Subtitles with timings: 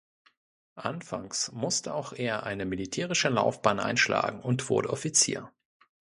[0.79, 5.51] Anfangs musste auch er eine militärische Laufbahn einschlagen und wurde Offizier.